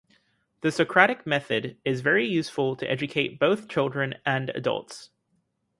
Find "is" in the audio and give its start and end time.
1.85-2.01